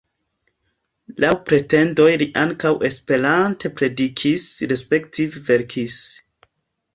Laŭ 1.23 1.33
pretendoj 1.49 2.07
li 2.21 2.27
ankaŭ 2.45 2.71
Esperante 2.89 3.71
predikis, 3.83 4.47
respektive 4.73 5.45
verkis. 5.53 6.01